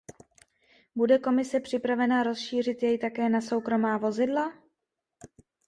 Bude 0.95 1.19
Komise 1.19 1.59
připravena 1.59 2.23
rozšířit 2.23 2.83
jej 2.83 2.97
také 2.97 3.29
na 3.29 3.41
soukromá 3.41 3.97
vozidla? 3.97 4.53